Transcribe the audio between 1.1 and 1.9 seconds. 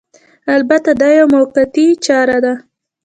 یوه موقتي